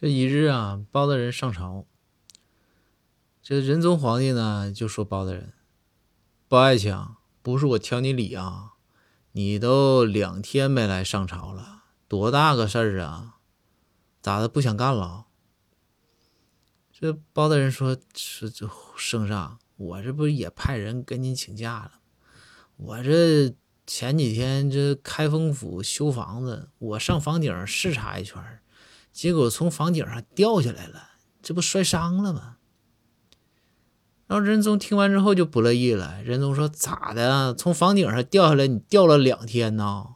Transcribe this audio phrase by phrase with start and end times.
[0.00, 1.84] 这一日啊，包大人上朝，
[3.42, 5.52] 这仁宗皇帝呢就说包大人，
[6.48, 6.96] 包爱卿，
[7.42, 8.76] 不是我挑你理啊，
[9.32, 13.36] 你都两天没来上朝了，多大个事儿啊？
[14.22, 15.26] 咋的不想干了？
[16.90, 21.92] 这包大人说：“是这圣上，我这不也派人跟您请假了？
[22.78, 23.54] 我这
[23.86, 28.42] 前几天这开封府修房子，我上房顶视察一圈，
[29.12, 31.10] 结果从房顶上掉下来了，
[31.42, 32.56] 这不摔伤了吗？”
[34.26, 36.22] 然后仁宗听完之后就不乐意了。
[36.22, 37.52] 仁宗说：“咋的？
[37.52, 40.06] 从房顶上掉下来，你掉了两天呢？